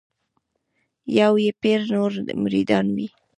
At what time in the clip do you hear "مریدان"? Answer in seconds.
2.43-2.85